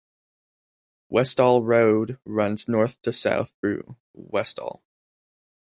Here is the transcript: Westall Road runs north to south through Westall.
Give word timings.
Westall 1.09 1.61
Road 1.61 2.17
runs 2.25 2.67
north 2.67 2.99
to 3.03 3.13
south 3.13 3.53
through 3.61 3.97
Westall. 4.13 4.81